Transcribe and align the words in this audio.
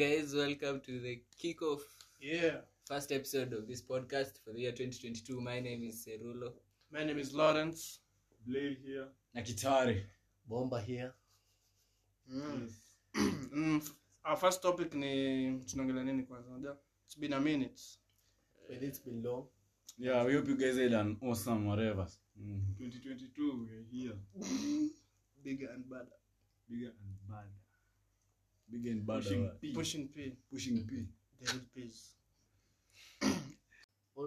guys 0.00 0.34
welcome 0.36 0.78
to 0.86 0.94
the 1.00 1.12
kick 1.40 1.60
off 1.62 1.80
yeah 2.20 2.56
first 2.88 3.10
episode 3.12 3.54
of 3.54 3.66
this 3.66 3.80
podcast 3.80 4.34
for 4.44 4.52
the 4.52 4.60
year 4.60 4.70
2022 4.72 5.40
my 5.40 5.58
name 5.58 5.82
is 5.84 6.06
serulo 6.06 6.48
my 6.92 7.02
name 7.02 7.18
is 7.22 7.30
lawrence 7.38 8.00
Blair 8.46 8.72
here 8.84 9.06
na 9.32 9.40
kitari 9.40 10.04
bomba 10.46 10.80
here 10.82 11.12
mm. 12.30 12.68
mm. 13.56 13.80
our 14.24 14.36
first 14.36 14.60
topic 14.62 14.94
ni 14.94 15.60
tunaongelea 15.64 16.04
nini 16.04 16.22
kwanza 16.22 16.50
unajua 16.50 16.78
it's 17.06 17.18
been 17.18 17.32
a 17.32 17.40
minute 17.40 17.80
Well, 18.68 18.82
it's 18.84 19.04
been 19.04 19.22
long 19.22 19.48
yeah 19.98 20.24
we 20.26 20.36
hope 20.36 20.50
you 20.50 20.58
guys 20.58 20.76
had 20.78 20.94
an 21.00 21.16
awesome 21.22 21.68
whatever 21.68 22.06
mm. 22.36 22.62
2022 22.80 23.64
we 23.64 23.72
are 23.78 23.86
here 23.92 24.16
bigger 25.44 25.70
and 25.72 25.84
badder 25.84 26.16
bigger 26.68 26.90
and 26.90 27.28
badder 27.28 27.65
big 28.70 28.86
and 28.86 29.06
bad 29.06 29.16
pushing 29.22 29.50
p 29.60 29.72
pushing 29.72 30.08
p 30.08 30.32
pushing 30.52 30.86
p 30.86 31.04
david 31.40 31.64
pays 31.74 32.10
uh, 33.22 34.22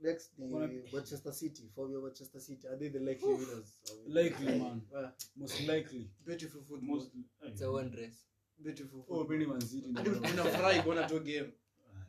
next 0.00 0.30
the 0.38 0.76
manchester 0.92 1.32
city 1.32 1.64
for 1.74 1.88
your 1.88 2.02
manchester 2.02 2.40
city 2.40 2.66
are 2.68 2.76
they 2.76 2.88
the 2.88 2.98
likely 3.00 3.30
Oof. 3.32 3.38
winners 3.38 3.72
likely 4.06 4.58
man 4.58 4.82
uh, 4.96 5.06
most 5.38 5.60
likely 5.68 6.08
beautiful 6.26 6.60
football 6.68 6.96
most 6.96 7.10
it's 7.44 7.62
a 7.62 7.70
one 7.70 7.90
dress 7.90 8.16
beautiful 8.62 9.04
oh, 9.10 9.18
football. 9.18 9.26
oh 9.28 9.30
mimi 9.30 9.46
man 9.46 9.60
city 9.60 9.88
ndio 9.88 10.12
unafurahi 10.32 10.82
kuona 10.82 11.08
tu 11.08 11.20
game 11.20 11.50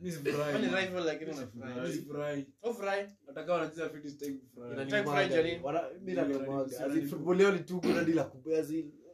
mimi 0.00 0.16
oh, 0.16 0.22
sifurahi 0.24 0.66
ni 0.66 0.74
rival 0.74 1.04
lakini 1.04 1.30
unafurahi 1.30 1.80
mimi 1.80 1.92
sifurahi 1.92 2.46
oh 2.62 2.74
furahi 2.74 3.08
nataka 3.26 3.52
wanacheza 3.52 3.88
fitness 3.90 4.18
time 4.18 4.38
furahi 4.54 4.86
time 4.90 5.04
furahi 5.04 5.28
jani 5.30 5.60
mimi 6.00 6.12
na 6.12 6.24
mwaga 6.24 6.90
football 7.10 7.36
leo 7.36 7.52
ni 7.52 7.58
tu 7.58 7.80
kuna 7.80 8.04
dila 8.04 8.24
kubezi 8.24 8.99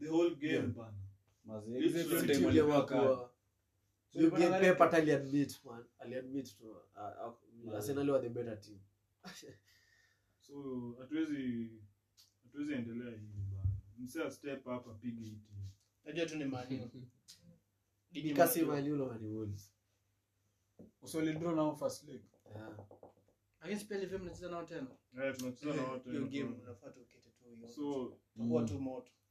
the 0.00 0.08
whole 0.08 0.30
game 0.34 0.74
bana 4.36 4.60
Pep 4.62 4.78
hata 4.78 4.96
aliadmit 4.96 5.64
man, 5.64 5.84
aliadmit 5.98 6.56
tu 6.58 6.70
uh, 6.70 7.32
uh 7.66 7.74
Arsenal 7.76 8.08
were 8.10 8.20
the 8.22 8.28
better 8.30 8.56
team. 8.60 8.78
so 10.46 10.56
hatuwezi 11.00 11.70
hatuwezi 12.42 12.72
endelea 12.72 13.10
hivi 13.10 13.42
bana, 13.50 13.68
msea 13.98 14.30
step 14.30 14.66
up 14.66 14.88
apige 14.88 15.22
hii 15.22 15.36
team. 15.48 15.68
Najua 16.04 16.26
tu 16.26 16.36
ni 16.36 16.44
manio 16.44 16.90
nikasi 18.12 18.62
manio 18.62 18.96
na 18.96 19.04
mani 19.04 19.28
wolves. 19.28 19.72
Usoli 21.02 21.32
draw 21.32 21.54
nao 21.56 21.76
first 21.76 22.04
leg. 22.08 22.22
Yeah. 22.50 22.78
Against 23.60 23.86
PSV 23.88 24.12
mnacheza 24.12 24.46
eh, 24.46 25.36
tunacheza 25.36 25.74
nao 25.74 25.98
tena. 25.98 26.68
So, 27.74 28.18
mm. 28.36 28.66
tu 28.66 28.80
moto. 28.80 29.12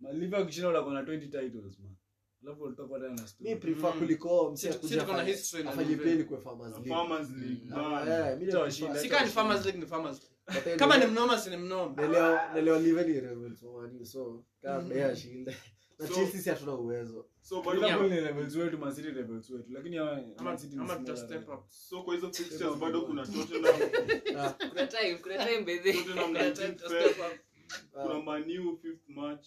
Malivia 0.00 0.38
akishinda 0.38 0.68
wala 0.68 0.82
kuna 0.82 1.02
20 1.02 1.20
titles 1.30 1.78
man. 1.78 1.96
Alafu 2.42 2.62
utatoka 2.62 2.94
tena 3.00 3.14
na 3.14 3.26
story. 3.26 3.48
Mimi 3.50 3.60
prefer 3.60 3.92
mm. 3.94 3.98
kuliko 3.98 4.50
msia 4.52 4.74
kuja 4.74 5.04
kuna 5.04 5.24
history 5.24 5.64
na 5.64 5.70
afanye 5.70 5.96
peli 5.96 6.24
kwa 6.24 6.40
Farmers 6.40 6.72
League. 6.72 6.88
Farmers 6.88 7.30
League. 7.30 7.66
Mm. 7.66 8.08
Eh, 8.08 8.32
mimi 8.34 8.46
nitashinda. 8.46 8.98
Si 8.98 9.08
kama 9.08 9.26
Farmers 9.26 9.64
League 9.64 9.80
ni 9.80 9.86
Farmers 9.86 10.20
League. 10.54 10.76
Kama 10.76 10.98
ni 10.98 11.06
mnoma 11.06 11.38
si 11.38 11.50
ni 11.50 11.56
mnoma. 11.56 12.02
Leo 12.06 12.62
leo 12.62 12.80
live 12.80 13.04
ni 13.06 13.20
Rebels 13.20 13.60
for 13.60 13.82
Man 13.82 14.04
so 14.04 14.44
kama 14.62 14.78
mm-hmm. 14.80 14.98
ya 14.98 15.16
shinda. 15.16 15.52
Na 15.98 16.08
Chelsea 16.08 16.40
si 16.40 16.48
hatuna 16.50 16.74
uwezo. 16.74 17.26
So 17.40 17.62
kwa 17.62 17.74
hiyo 17.74 18.08
ni 18.08 18.20
Rebels 18.20 18.56
wetu, 18.56 18.78
Man 18.78 18.94
City 18.94 19.08
Rebels 19.10 19.50
wetu. 19.50 19.70
Lakini 19.72 19.96
hawa 19.96 20.22
Man 20.42 20.56
City 20.58 20.76
ama 20.80 20.96
tuta 20.96 21.16
step 21.16 21.48
up. 21.48 21.60
So 21.68 22.02
kwa 22.02 22.14
hizo 22.14 22.32
fixtures 22.32 22.78
bado 22.78 23.02
kuna 23.02 23.26
Tottenham. 23.26 23.90
Ah. 24.36 24.50
Kuna 24.68 24.86
time, 24.86 25.14
kuna 25.14 25.46
time 25.46 25.60
bethe. 25.62 25.92
Tottenham 25.92 26.34
19th. 26.34 27.12
Kuna 27.92 28.20
Man 28.20 28.42
U 28.50 28.78
5th 28.84 29.08
match. 29.08 29.46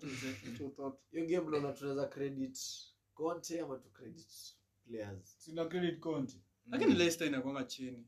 lakini 6.70 6.94
leicester 6.94 7.28
inakwanga 7.28 7.64
chini 7.64 8.08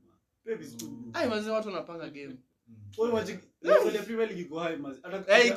Hai 0.43 0.57
mm. 1.27 1.31
mazi 1.31 1.49
watu 1.49 1.67
wanapanga 1.67 2.09
game. 2.09 2.35
Mm. 2.67 2.77
Wewe 2.97 3.13
mazi 3.13 3.39
iko 4.41 4.59
hai 4.59 4.75
mazi. 4.77 5.01
Eh, 5.29 5.55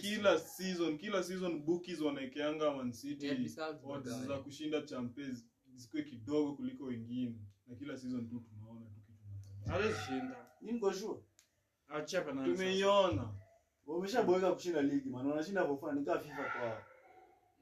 kila 0.00 0.38
season 0.38 0.98
kila 0.98 1.22
season 1.22 1.62
bookies 1.64 2.00
wanaekeanga 2.00 2.74
mancity 2.74 3.48
za 3.48 4.38
kushinda 4.44 4.82
champe 4.82 5.22
zikuwe 5.74 6.02
kidogo 6.02 6.56
kuliko 6.56 6.84
wengine 6.84 7.36
na 7.66 7.74
kila 7.76 7.98
season 7.98 8.28
tu 8.28 8.40
tunaona 8.40 8.86
tumeiona 12.44 13.34
umeshaboeka 13.86 14.54
kushinda 14.54 14.82
ligi 14.82 15.08
maana 15.10 15.32
unashinda 15.34 15.64
kofanikaa 15.64 16.18
fifa 16.18 16.44
kwao 16.44 16.82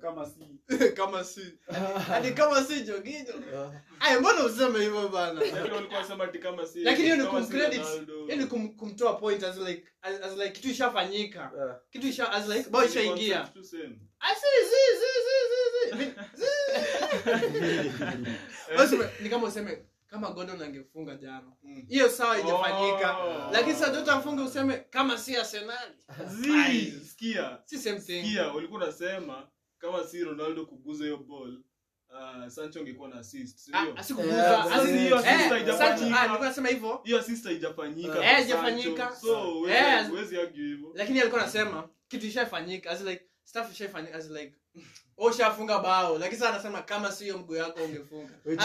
kama 0.00 0.24
si 0.26 0.68
kama 0.96 1.24
si 1.24 1.58
hadi 2.06 2.30
kama 2.34 2.62
si 2.62 2.74
useme 4.46 4.78
hivyo 4.80 5.08
bana 5.08 5.40
yaani 5.44 6.70
lakini 6.84 7.08
ni 8.26 8.36
ni 8.36 8.44
kumtoa 8.46 9.14
point 9.20 9.42
as 9.42 9.58
as, 10.02 10.22
as 10.22 10.36
like 10.38 10.50
kitu 10.50 10.68
ishafanyika 10.68 11.52
yeah. 11.56 11.78
kitu 11.90 12.22
as 12.22 12.48
like 12.48 12.70
bao 12.70 12.84
ishaingia 12.84 13.48
ni 19.22 19.28
kama 19.30 19.46
useme 19.48 19.86
kama 20.10 20.30
Gordon 20.30 20.62
angefunga 20.62 21.14
jana 21.14 21.52
mm. 21.62 21.84
hiyo 21.88 22.06
mm. 22.06 22.12
sawa 22.12 22.38
ijafanyika 22.40 23.16
oh. 23.18 23.50
lakini 23.52 23.74
sasa 23.76 24.12
afunge 24.14 24.42
useme 24.42 24.76
kama 24.76 25.18
si 25.18 25.36
Arsenal 25.36 25.92
sikia 27.98 28.52
ulikuwa 28.54 28.80
unasema 28.82 29.48
kama 29.78 30.04
si 30.04 30.24
Ronaldo 30.24 30.66
kuguza 30.66 31.04
hiyo 31.04 31.16
ball 31.16 31.62
Uh, 32.10 32.48
Sancho 32.48 32.80
angekuwa 32.80 33.08
ah, 33.14 33.20
eh, 33.34 33.34
eh, 33.40 33.50
ah, 36.16 36.38
nasema 36.40 36.70
eh, 36.70 36.82
Lakini 40.94 41.20
alikuwa 41.20 41.40
anasema 41.42 41.88
kitu 42.08 42.26
ishafanyika 42.26 42.98
ushafunga 45.16 45.78
bao 45.78 46.18
lakini 46.18 46.38
sasa 46.38 46.50
anasema 46.54 46.82
kama 46.82 47.12
siyo 47.12 47.38
mguu 47.38 47.54
yako 47.54 47.84
ungefunga 47.84 48.34
tim 48.44 48.58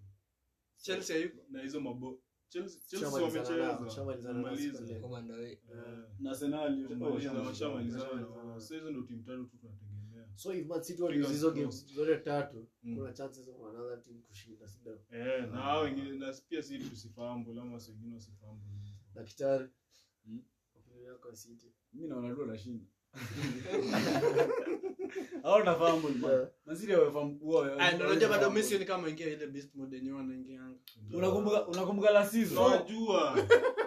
chelsea 0.77 1.17
yuko 1.17 1.41
na 1.49 1.61
hizo 1.61 1.81
mabo 1.81 2.23
wamechezana 3.13 3.79
ndo 6.69 6.87
timu 9.01 9.23
tatu 9.23 9.45
tu 9.45 9.57
tunategemea 9.57 9.96
so 10.37 10.51
if 10.51 10.67
Man 10.69 10.83
City 10.83 11.01
walizo 11.03 11.29
hizo 11.29 11.51
games 11.51 11.85
zote 11.95 12.15
tatu 12.17 12.65
mm. 12.83 12.95
kuna 12.95 13.13
chances 13.13 13.47
of 13.47 13.55
another 13.75 14.01
team 14.01 14.21
kushinda 14.21 14.67
si 14.67 14.77
ndio 14.81 14.99
eh 15.11 15.43
na 15.51 15.57
hao 15.61 15.77
ah. 15.79 15.81
wengine 15.81 16.17
na 16.17 16.33
pia 16.49 16.63
si 16.63 16.79
tusifahamu 16.79 17.53
la 17.53 17.65
mas 17.65 17.89
wengine 17.89 18.15
wasifahamu 18.15 18.61
daktari 19.15 19.69
mm. 20.25 20.41
opinion 20.75 21.35
City 21.35 21.71
mimi 21.93 22.07
naona 22.07 22.27
ah, 22.27 22.31
ndio 22.31 22.45
nashinda 22.45 22.85
au 25.43 25.63
nafahamu 25.63 26.27
yeah. 26.29 26.47
maziri 26.65 26.93
awefahamu 26.93 27.39
unajua 27.41 28.29
bado 28.29 28.51
Messi 28.51 28.79
ni 28.79 28.85
kama 28.85 29.09
ingia 29.09 29.27
ile 29.27 29.47
beast 29.47 29.75
mode 29.75 29.95
yenyewe 29.95 30.19
anaingianga 30.19 30.79
unakumbuka 31.13 31.67
unakumbuka 31.67 32.11
la 32.11 32.29
season 32.29 32.73
unajua 32.73 33.47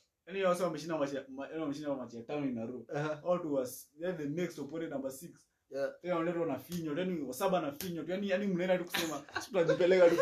yani 0.39 0.43
wao 0.43 0.63
wameshinda 0.63 0.97
machi 0.97 1.15
yani 1.15 1.27
wameshinda 1.61 1.95
machi 1.95 2.17
ya 2.17 2.23
tano 2.23 2.47
inaruka 2.49 2.93
uh 2.93 2.99
-huh. 2.99 3.33
all 3.33 3.41
to 3.41 3.53
us 3.53 3.89
then 4.01 4.17
the 4.17 4.25
next 4.25 4.59
opponent 4.59 4.91
number 4.91 5.11
6 5.11 5.29
Yeah. 5.73 5.91
Tena 6.01 6.15
unaletwa 6.17 6.45
na 6.45 6.59
finyo, 6.59 6.97
yani 6.99 7.21
wa 7.21 7.33
saba 7.33 7.61
na 7.61 7.71
finyo. 7.71 8.03
Yaani 8.07 8.29
yani 8.29 8.47
mnaenda 8.47 8.77
tu 8.77 8.83
kusema 8.85 9.21
tunajipeleka 9.49 10.09
tu. 10.09 10.15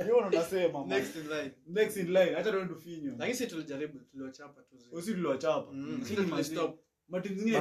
Yeye 0.00 0.12
unasema 0.28 0.84
next 0.86 1.16
in 1.16 1.22
line. 1.22 1.50
Next 1.66 1.96
in 1.96 2.06
line. 2.06 2.36
Acha 2.36 2.52
tuende 2.52 2.74
finyo. 2.74 3.14
Lakini 3.18 3.38
sisi 3.38 3.50
tulijaribu, 3.50 3.98
tuliwachapa 4.00 4.62
tu. 4.62 4.76
Usi 4.92 5.14
tuliwachapa. 5.14 5.68
Sisi 6.02 6.16
tuli 6.16 6.44
stop. 6.44 6.78
Matimu 7.08 7.38
zingine 7.38 7.60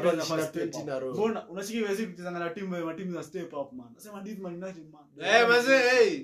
na 2.39 2.50
timu 2.53 2.86
matimu 2.86 3.12
za 3.12 3.24
step 3.24 3.53
up 3.53 3.74
man. 3.74 3.88
Nasema 3.94 4.24
this 4.24 4.39
man 4.39 4.53
United 4.53 4.91
man. 4.91 5.06
Eh, 5.17 5.65
hey. 5.65 6.24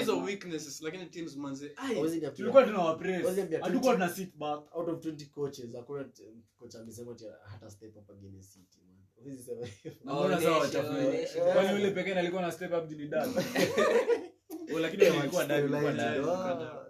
hizo 0.00 0.18
weaknesses 0.20 0.82
lakini 0.82 1.06
teams 1.06 1.36
manze 1.36 1.74
tulikuwa 2.36 2.62
tunawapresatukuwa 2.64 3.92
tuna 3.92 4.08
sit 4.08 4.36
back 4.36 4.76
out 4.76 4.88
of 4.88 5.04
20 5.06 5.26
coaches 5.30 5.74
hakuna 5.76 6.00
eh, 6.00 6.34
coach 6.58 6.74
amesema 6.74 7.12
ati 7.12 7.24
hata 7.50 7.70
step 7.70 7.96
up 7.96 8.10
again 8.10 8.42
city 8.42 8.78
oh, 9.20 9.94
mbona 10.04 10.40
sawa 10.42 10.58
wachafueni 10.58 11.26
oh, 11.74 11.78
yule 11.78 11.90
pekee 11.90 12.14
alikuwa 12.14 12.42
na 12.42 12.52
step 12.52 12.74
up 12.78 12.88
jini 12.88 13.04
oh, 13.04 13.08
dad 13.08 13.30
lakini 14.80 15.02
ilikuwa 15.06 15.46
dad 15.46 15.58
ilikuwa 15.64 15.92
dad 15.92 16.22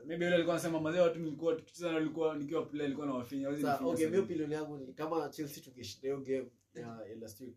maybe 0.07 0.25
yule 0.25 0.35
alikuwa 0.37 0.55
anasema 0.55 0.81
mazee 0.81 1.01
watu 1.01 1.19
nilikuwa 1.19 1.55
tukicheza 1.55 1.93
na 1.93 1.99
nilikuwa 1.99 2.37
nikiwa 2.39 2.65
player 2.67 2.87
nilikuwa 2.87 3.07
nawafinya 3.07 3.49
okay 3.85 4.07
mimi 4.07 4.19
opinion 4.19 4.53
yangu 4.53 4.79
ni 4.79 4.93
kama 4.93 5.29
Chelsea 5.29 5.63
tungeshinda 5.65 6.09
hiyo 6.09 6.21
game 6.21 6.47
ya 6.83 7.07
last 7.21 7.41
week 7.41 7.57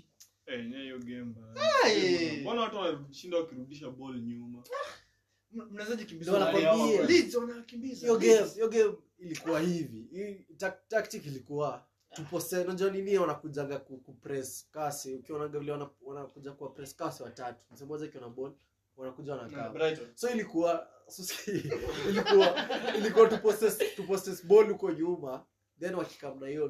Eh, 0.53 0.71
hiyo 1.93 2.55
watu 2.59 2.77
wanashinda 2.77 3.37
wakirudisha 3.37 3.89
ball 3.89 4.21
nyuma 4.21 4.63
ah! 4.73 6.55
game 8.19 8.93
ilikuwa 9.25 9.59
hivi 9.59 10.07
tactic 10.87 11.25
ilikuwa 11.25 11.85
tuposenajua 12.13 12.89
nini 12.89 13.17
wanakujanga 13.17 13.79
kupress 13.79 14.67
kasi 14.71 15.15
ukionaga 15.15 15.59
vile 15.59 15.71
wanakuja 16.01 16.51
kuwa 16.51 16.69
press 16.69 16.95
kasi 16.95 17.23
watatu 17.23 17.63
msemoja 17.73 18.05
ikiona 18.05 18.29
ball 18.29 18.51
wanakuja 18.97 19.35
wanakaa 19.35 19.97
so 20.15 20.29
ilikuwa 20.29 20.87
ilikuwa 22.09 22.55
ilikuwa 22.97 23.27
tuposes 23.95 24.45
ball 24.45 24.67
huko 24.71 24.91
nyuma 24.91 25.45
then 25.81 25.95
wakikam 25.95 26.39
na 26.39 26.47
hiyo 26.47 26.67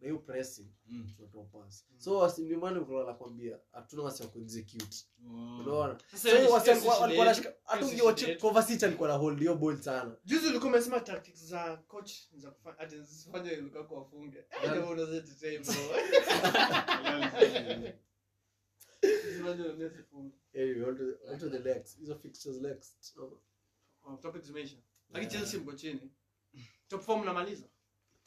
na 0.00 0.06
hiyo 0.06 0.18
pressing 0.18 0.66
mm. 0.86 1.10
tunatoa 1.16 1.44
pass 1.44 1.86
mm. 1.90 2.00
so 2.00 2.18
wasimimani 2.18 2.80
mkola 2.80 3.04
nakwambia 3.06 3.58
hatuna 3.72 4.02
wasi 4.02 4.22
wa 4.22 4.28
kuexecute 4.28 5.06
unaona 5.60 5.98
so 6.22 6.52
wasi 6.52 6.70
walikuwa 6.70 7.24
na 7.26 7.34
hata 7.64 7.86
ungewa 7.86 8.14
Kovacic 8.40 8.82
alikuwa 8.82 9.08
na 9.08 9.14
hold 9.14 9.38
hiyo 9.38 9.54
ball 9.54 9.76
sana 9.76 10.16
juzi 10.24 10.46
ulikuwa 10.46 10.70
umesema 10.70 11.00
tactics 11.00 11.46
za 11.46 11.76
coach 11.76 12.12
za 12.34 12.50
kufanya 12.50 12.78
ati 12.78 13.02
zifanye 13.02 13.56
Lukaku 13.56 13.96
afunge 13.96 14.38
eh, 14.38 14.46
ndio 14.58 14.70
yaani- 14.80 14.92
unaweza 14.92 15.20
tetea 15.20 15.60
bro 15.60 15.74
Anyway, 20.54 20.82
on 20.82 20.96
to, 20.96 21.04
on 21.32 21.38
to 21.38 21.48
the 21.48 21.58
next. 21.58 21.98
Hizo 21.98 22.18
fixtures 22.18 22.56
next. 22.60 23.18
Oh. 23.18 23.40
Oh, 24.04 24.16
topic 24.16 24.42
zimeisha. 24.42 24.76
Lakini 25.10 25.32
Chelsea 25.32 25.60
mko 25.60 25.72
chini. 25.72 26.10
Top 26.88 27.00
form 27.02 27.24
namaliza. 27.24 27.66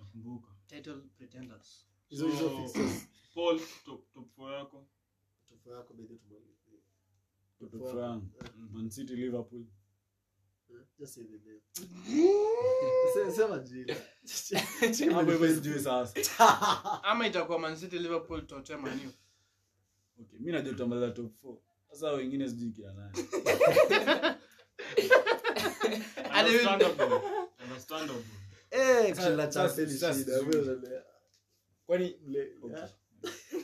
nakumbuka 0.00 0.48
title 0.66 0.98
pretenders 1.16 1.86
hizo 2.08 2.26
hizo 2.28 2.50
fixes 2.50 3.08
Paul 3.34 3.60
top 3.84 4.12
top 4.14 4.38
4 4.38 4.52
yako 4.54 4.86
top 5.48 5.66
4 5.66 5.74
yako 5.76 5.94
bado 5.94 6.14
tumwambie 6.16 6.56
top 7.58 7.74
4 7.74 8.20
Man 8.72 8.90
City 8.90 9.16
Liverpool 9.16 9.64
ama 17.10 17.26
itakuwa 17.26 17.58
Man 17.58 17.76
Liverpool 17.90 18.46
Tottenham 18.46 18.82
Man 18.82 19.00
U 20.66 20.74
top 20.74 20.88
4 20.88 21.56
sasa 21.90 22.12
wengine 22.12 22.48
sijui 22.50 22.86
Eh, 28.70 29.16
kwani 31.86 32.04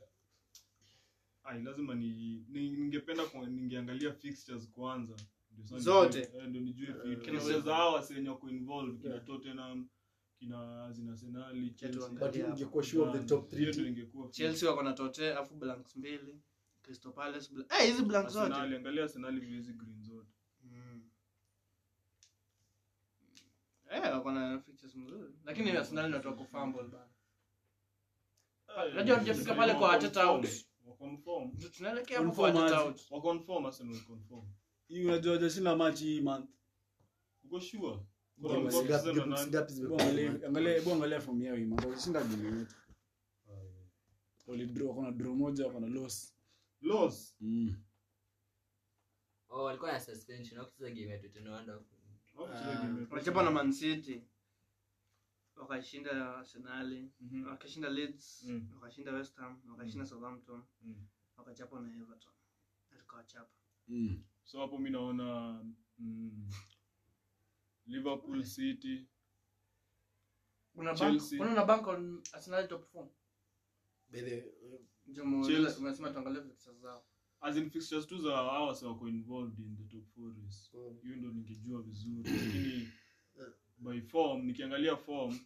Eh, 1.50 1.62
lazima 1.64 1.94
ningependa 1.94 3.22
ningeangalia 3.50 4.12
fixtures 4.12 4.70
kwanza 4.70 5.16
zote 5.76 6.28
ndio 6.48 6.60
nijue 6.60 7.16
kinacheza 7.22 7.74
hawa 7.74 8.02
senye 8.02 8.28
wako 8.28 8.46
kina 9.02 9.20
Tottenham 9.20 9.88
kina 10.38 10.92
zina 10.92 11.44
Arsenal 11.44 11.74
Chelsea 14.30 15.38
afu 15.38 15.54
blanks 15.54 15.96
mbili 15.96 16.40
Crystal 16.82 17.12
Palace 17.12 17.50
hizi 17.86 18.02
blanks 18.02 18.32
zote 18.32 18.54
angalia 18.54 19.02
Arsenal 19.02 19.40
vs 19.40 19.68
Green 19.76 20.01
eh 23.92 24.12
wako 24.12 24.32
na 24.32 24.60
features 24.60 24.94
mzuri 24.96 25.34
lakini 25.44 25.70
mm. 25.70 25.76
eh, 25.76 26.94
eh, 29.26 29.46
eh, 29.48 29.56
pale 29.56 29.74
kwa 29.74 29.94
out 29.94 30.16
out 33.46 35.34
hii 35.98 36.20
month 36.20 36.50
uko 37.44 37.60
sure 37.60 37.98
moja 45.34 45.70
kuna 45.70 45.86
loss 45.88 46.34
loss 46.80 47.36
mm. 47.40 47.76
oh, 49.48 49.64
walikuwa 49.64 49.92
Ah, 52.38 52.88
wakachapa 53.10 53.42
na 53.42 53.50
Man 53.50 53.72
City 53.72 54.24
wakashinda 55.56 56.36
Arsenal, 56.38 57.08
mhm. 57.20 57.46
wakashinda 57.46 57.88
Leeds, 57.88 58.44
mm. 58.48 58.68
wakashinda 58.74 59.12
West 59.12 59.36
Ham, 59.36 59.62
wakashinda 59.68 60.04
mm. 60.04 60.06
Southampton, 60.08 60.62
mm. 60.82 61.06
wakachapa 61.36 61.80
na 61.80 61.92
Everton, 61.94 62.32
tukawachapa. 62.98 63.50
So 64.44 64.60
hapo 64.60 64.78
mi 64.78 64.90
naona 64.90 65.52
mm, 65.98 66.48
Liverpool, 67.86 68.44
City 68.44 69.06
una 70.74 70.94
Chelsea. 70.94 71.38
Bank, 71.38 71.52
una 71.52 71.64
bank 71.64 71.86
on 71.86 72.22
zao 76.80 77.02
as 77.44 77.56
in 77.56 77.70
fixtures 77.70 78.06
tu 78.06 78.18
za 78.18 78.30
hawa 78.36 78.66
wako 78.82 79.08
involved 79.08 79.58
in 79.58 79.76
the 79.76 79.84
top 79.92 80.06
four 80.14 80.24
race 80.42 80.70
mm. 80.74 80.96
hiyo 81.02 81.16
ndo 81.16 81.28
ningejua 81.28 81.82
vizuri 81.82 82.24
lakini 82.30 82.88
by 83.78 84.00
form 84.00 84.46
nikiangalia 84.46 84.96
form 84.96 85.38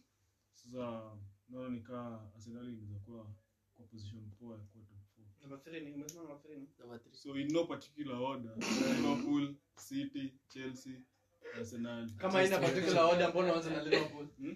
sasa 0.53 1.03
naona 1.49 1.69
nikaa 1.69 2.19
Arsenal 2.35 2.69
inaweza 2.69 2.99
kuwa 2.99 3.27
kwa 3.75 3.85
position 3.85 4.21
poa 4.39 4.57
kwa 4.57 4.81
top 4.81 5.01
four 5.15 5.25
so 7.11 7.39
in 7.39 7.51
no 7.53 7.63
particular 7.65 8.15
order 8.21 8.51
Liverpool 8.57 9.55
City 9.87 10.33
Chelsea 10.47 10.93
Arsenal 11.57 12.09
kama 12.15 12.43
ina 12.45 12.59
particular 12.59 13.03
order 13.03 13.29
mbona 13.29 13.53
uanze 13.53 13.69
na 13.69 13.83
Liverpool 13.83 14.27
hmm? 14.37 14.55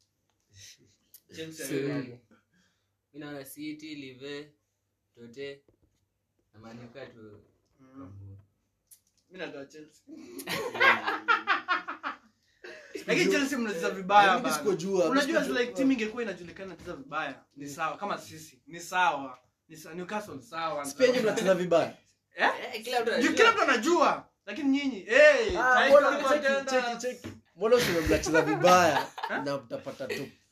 minaona 3.13 3.45
city 3.45 3.95
live 3.95 4.51
tote 5.15 5.61
na 6.53 6.59
manuka 6.59 7.07
mm. 7.15 7.39
ingekuwa 15.87 16.23
inajulikana 16.23 16.75
cheza 16.75 16.93
vibaya 16.95 17.43
ni 17.55 17.65
mm. 17.65 17.71
sawa 17.71 17.97
kama 17.97 18.17
sisi 18.17 18.61
ni 18.67 18.79
sawa 18.79 19.37
newcastle 19.95 21.53
vibaya 21.53 21.97
eh? 22.35 22.49
Eh, 22.75 22.83
kila 23.35 23.51
mtu 23.53 23.61
anajua 23.61 24.27
lakini 24.45 24.69
nyinyi 24.69 25.07
ah, 25.59 25.87
mbona 27.55 27.75
usimemnacheza 27.75 28.41
vibaya 28.41 29.07
na 29.45 29.57
mtapata 29.57 30.07
top 30.07 30.27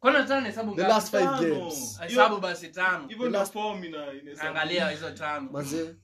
kwani 0.00 0.28
tano 0.28 0.46
hesabu 0.46 0.74
the 0.74 0.82
last 0.82 1.10
five 1.10 1.28
games 1.40 1.98
ah, 2.00 2.04
hesabu 2.06 2.40
basi 2.40 2.68
tano 2.68 3.06
even 3.10 3.32
the 3.32 3.44
form 3.44 3.84
ina 3.84 4.12
inahesabu 4.12 4.48
angalia 4.48 4.90
hizo 4.90 5.10
tano 5.10 5.48
mazee 5.52 5.94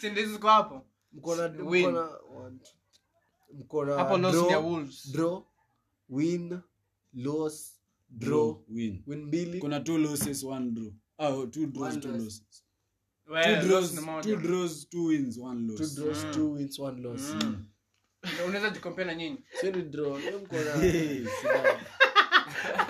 si 0.00 0.10
ndizo 0.10 0.32
ziko 0.32 0.48
hapo 0.48 0.86
mko 1.12 1.36
na 1.36 1.48
mko 1.48 1.92
na 1.92 2.08
mko 3.54 3.84
na 3.84 3.94
hapo 3.94 4.18
loss 4.18 4.50
ya 4.50 4.58
wolves 4.58 5.12
draw 5.12 5.42
win 6.08 6.58
loss 7.14 7.80
draw 8.10 8.62
win 8.68 9.02
win 9.06 9.24
mbili 9.24 9.60
kuna 9.60 9.80
two 9.80 9.98
losses 9.98 10.44
one 10.44 10.70
draw 10.70 10.92
ah, 11.18 11.28
oh 11.28 11.46
two 11.46 11.66
draws 11.66 11.92
one 11.94 12.00
two 12.00 12.08
loss. 12.12 12.22
losses 12.22 12.64
well, 13.30 13.60
two 13.60 13.68
draws 13.68 13.94
two 14.24 14.36
draws 14.36 14.88
two 14.88 15.04
wins 15.06 15.38
one 15.38 15.66
loss 15.66 15.94
two 15.94 16.02
draws 16.02 16.24
mm. 16.24 16.34
two 16.34 16.52
wins 16.52 16.78
one 16.80 17.02
loss 17.02 17.20
mm. 17.20 17.64
unaweza 18.46 18.70
jikompea 18.70 19.04
na 19.04 19.14
nyinyi 19.14 19.38
sio 19.60 19.70
ni 19.72 19.82
draw 19.82 20.18
mko 20.18 20.56
na 20.56 21.80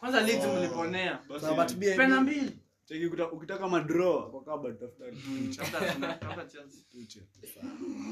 kwanza 0.00 0.20
leeds 0.20 0.44
oh. 0.44 0.58
mliponea 0.60 1.18
so, 1.40 1.54
but 1.54 1.74
BNB 1.76 1.96
pena 1.96 2.20
mbili 2.20 2.58
Cheki 2.84 3.08
kuta, 3.08 3.30
ukitaka 3.32 3.68
madraw 3.68 4.30
kwa 4.30 4.44
kaba 4.44 4.72
tafuta 4.72 5.04
mm, 5.28 5.54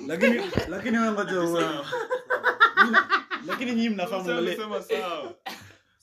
lakini 0.08 0.40
lakini 0.68 0.98
wewe 0.98 1.12
ngoja 1.12 1.40
wewe 1.40 1.66
lakini 3.46 3.72
nyinyi 3.74 3.88
mnafaa 3.90 4.22
muangalie 4.22 4.58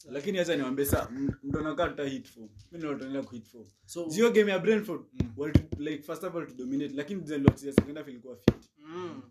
lakini 0.10 0.40
acha 0.40 0.56
niwaambie 0.56 0.86
saa 0.86 1.10
ndo 1.44 1.62
nakaa 1.62 1.88
tuta 1.88 2.04
hit 2.06 2.28
form 2.30 2.50
mimi 2.72 2.84
ninaendelea 2.84 3.24
ku 3.24 3.32
hit 3.36 3.46
form 3.52 3.66
so 3.86 4.10
zio 4.10 4.32
game 4.32 4.52
ya 4.52 4.60
Brentford 4.60 5.02
mm. 5.14 5.34
well 5.38 5.54
like 5.78 6.04
first 6.04 6.24
of 6.24 6.36
all 6.36 6.48
to 6.48 6.54
dominate 6.54 6.96
lakini 6.96 7.22
then 7.22 7.44
lots 7.44 7.64
ya 7.64 7.74
second 7.74 7.98
half 7.98 8.08
ilikuwa 8.08 8.36
fit 8.38 8.56
mm. 8.78 9.22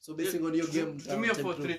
so 0.00 0.14
basically 0.14 0.46
on 0.46 0.54
your 0.54 0.70
game 0.70 0.92
tumia 1.00 1.32
4 1.32 1.44
uh, 1.50 1.56
3 1.58 1.78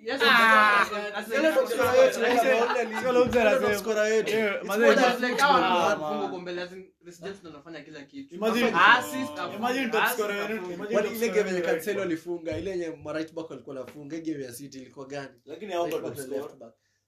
ile 0.00 0.16
game 11.32 11.48
yenye 11.50 11.60
kanselo 11.62 12.02
alifunga 12.02 12.56
ile 12.58 12.70
yenye 12.70 12.90
maright 13.04 13.32
back 13.34 13.50
nafunga 13.74 14.18
game 14.18 14.44
ya 14.44 14.52
city 14.52 14.78
ilikuwa 14.78 15.06
gani 15.06 15.40
lakini 15.44 15.74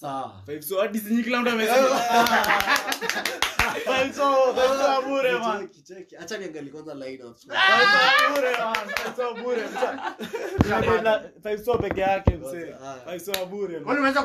sawa 0.00 0.32
so 0.62 0.88
peke 11.78 12.00
yake 12.00 12.36
mseeunaweza 12.36 14.24